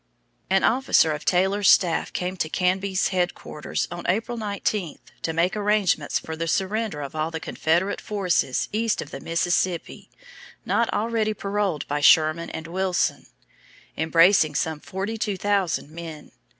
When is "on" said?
3.91-4.03